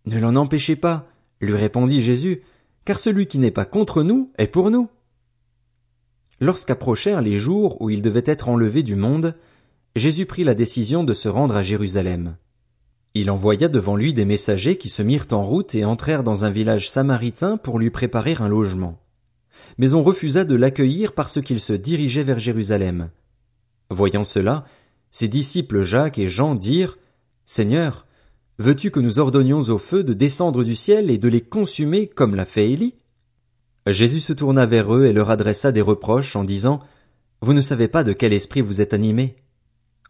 Ne 0.05 0.19
l'en 0.19 0.37
empêchez 0.37 0.77
pas, 0.77 1.09
lui 1.41 1.55
répondit 1.55 2.03
Jésus, 2.03 2.43
car 2.85 2.99
celui 2.99 3.27
qui 3.27 3.39
n'est 3.39 3.51
pas 3.51 3.65
contre 3.65 4.03
nous 4.03 4.33
est 4.39 4.47
pour 4.47 4.71
nous. 4.71 4.89
Lorsqu'approchèrent 6.41 7.23
les 7.23 7.39
jours 7.39 7.81
où 7.81 7.91
il 7.91 8.03
devait 8.03 8.23
être 8.27 8.49
enlevé 8.49 8.83
du 8.83 8.95
monde, 8.95 9.35
Jésus 9.97 10.27
prit 10.27 10.45
la 10.45 10.55
décision 10.55 11.05
de 11.05 11.15
se 11.15 11.27
rendre 11.27 11.57
à 11.57 11.63
Jérusalem. 11.63 12.37
Il 13.15 13.31
envoya 13.31 13.69
devant 13.69 13.97
lui 13.97 14.13
des 14.13 14.27
messagers 14.27 14.77
qui 14.77 14.91
se 14.91 15.03
mirent 15.03 15.29
en 15.31 15.43
route 15.43 15.75
et 15.75 15.87
entrèrent 15.87 16.23
dans 16.23 16.45
un 16.45 16.51
village 16.51 16.91
samaritain 16.91 17.57
pour 17.57 17.79
lui 17.79 17.89
préparer 17.89 18.37
un 18.39 18.47
logement. 18.47 19.01
Mais 19.79 19.95
on 19.95 20.03
refusa 20.03 20.45
de 20.45 20.55
l'accueillir 20.55 21.15
parce 21.15 21.41
qu'il 21.41 21.63
se 21.63 21.73
dirigeait 21.73 22.25
vers 22.25 22.39
Jérusalem. 22.39 23.09
Voyant 23.89 24.25
cela, 24.25 24.67
ses 25.13 25.29
disciples 25.29 25.81
Jacques 25.81 26.19
et 26.19 26.29
Jean 26.29 26.57
dirent, 26.57 26.99
Seigneur, 27.47 28.07
veux-tu 28.59 28.91
que 28.91 29.01
nous 29.01 29.19
ordonnions 29.19 29.61
au 29.61 29.79
feu 29.79 30.05
de 30.05 30.13
descendre 30.13 30.63
du 30.63 30.77
ciel 30.77 31.11
et 31.11 31.17
de 31.17 31.29
les 31.29 31.41
consumer 31.41 32.07
comme 32.07 32.35
l'a 32.35 32.45
fait 32.45 32.71
Élie? 32.71 32.97
Jésus 33.87 34.21
se 34.21 34.35
tourna 34.35 34.67
vers 34.67 34.95
eux 34.95 35.07
et 35.07 35.15
leur 35.15 35.31
adressa 35.31 35.73
des 35.73 35.81
reproches 35.81 36.37
en 36.37 36.45
disant, 36.45 36.81
Vous 37.41 37.55
ne 37.55 37.63
savez 37.63 37.89
pas 37.89 38.05
de 38.05 38.13
quel 38.13 38.35
esprit 38.35 38.61
vous 38.61 38.83
êtes 38.83 38.93
animés. 38.93 39.37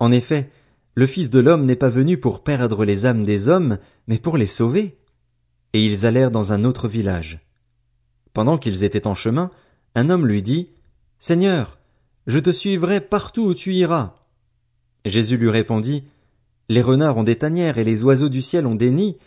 En 0.01 0.13
effet, 0.13 0.51
le 0.95 1.07
Fils 1.07 1.31
de 1.31 1.41
l'homme 1.41 1.65
n'est 1.65 1.77
pas 1.77 1.89
venu 1.89 2.19
pour 2.19 2.43
perdre 2.43 2.85
les 2.85 3.07
âmes 3.07 3.25
des 3.25 3.49
hommes, 3.49 3.79
mais 4.07 4.19
pour 4.19 4.37
les 4.37 4.47
sauver. 4.47 4.99
Et 5.73 5.85
ils 5.85 6.07
allèrent 6.07 6.31
dans 6.31 6.53
un 6.53 6.65
autre 6.65 6.89
village. 6.89 7.41
Pendant 8.33 8.59
qu'ils 8.59 8.85
étaient 8.85 9.07
en 9.07 9.15
chemin, 9.15 9.51
un 9.95 10.11
homme 10.11 10.27
lui 10.27 10.43
dit, 10.43 10.71
Seigneur, 11.19 11.79
je 12.27 12.39
te 12.39 12.51
suivrai 12.51 13.01
partout 13.01 13.43
où 13.43 13.55
tu 13.55 13.75
iras. 13.75 14.15
Jésus 15.05 15.37
lui 15.37 15.51
répondit, 15.51 16.05
Les 16.69 16.83
renards 16.83 17.17
ont 17.17 17.23
des 17.23 17.37
tanières 17.37 17.79
et 17.79 17.85
les 17.85 18.05
oiseaux 18.05 18.29
du 18.29 18.43
ciel 18.43 18.67
ont 18.67 18.75
des 18.75 18.91
nids, 18.91 19.19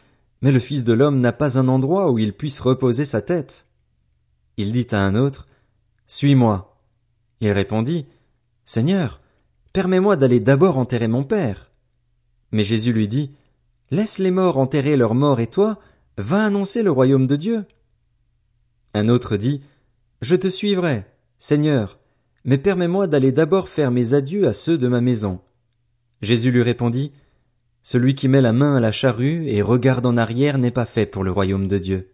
mais 0.41 0.51
le 0.51 0.59
Fils 0.59 0.83
de 0.83 0.93
l'homme 0.93 1.19
n'a 1.19 1.33
pas 1.33 1.57
un 1.57 1.67
endroit 1.67 2.11
où 2.11 2.19
il 2.19 2.33
puisse 2.33 2.59
reposer 2.59 3.05
sa 3.05 3.21
tête. 3.21 3.65
Il 4.57 4.71
dit 4.71 4.88
à 4.91 5.05
un 5.05 5.15
autre, 5.15 5.47
Suis-moi. 6.07 6.77
Il 7.41 7.51
répondit, 7.51 8.05
Seigneur, 8.65 9.21
permets-moi 9.73 10.15
d'aller 10.15 10.39
d'abord 10.39 10.77
enterrer 10.77 11.07
mon 11.07 11.23
père. 11.23 11.71
Mais 12.51 12.63
Jésus 12.63 12.93
lui 12.93 13.07
dit, 13.07 13.31
Laisse 13.91 14.19
les 14.19 14.31
morts 14.31 14.57
enterrer 14.57 14.95
leurs 14.95 15.15
morts 15.15 15.39
et 15.39 15.47
toi, 15.47 15.79
va 16.17 16.43
annoncer 16.43 16.83
le 16.83 16.91
royaume 16.91 17.27
de 17.27 17.35
Dieu. 17.35 17.65
Un 18.93 19.09
autre 19.09 19.38
dit, 19.38 19.61
Je 20.21 20.35
te 20.35 20.47
suivrai, 20.47 21.05
Seigneur, 21.38 21.99
mais 22.45 22.57
permets-moi 22.57 23.07
d'aller 23.07 23.31
d'abord 23.31 23.69
faire 23.69 23.91
mes 23.91 24.13
adieux 24.13 24.47
à 24.47 24.53
ceux 24.53 24.77
de 24.77 24.88
ma 24.88 25.01
maison. 25.01 25.39
Jésus 26.21 26.51
lui 26.51 26.61
répondit, 26.61 27.11
Celui 27.81 28.15
qui 28.15 28.27
met 28.27 28.41
la 28.41 28.53
main 28.53 28.75
à 28.75 28.79
la 28.79 28.91
charrue 28.91 29.47
et 29.47 29.61
regarde 29.61 30.05
en 30.05 30.17
arrière 30.17 30.57
n'est 30.57 30.71
pas 30.71 30.85
fait 30.85 31.05
pour 31.05 31.23
le 31.23 31.31
royaume 31.31 31.67
de 31.67 31.77
Dieu. 31.77 32.11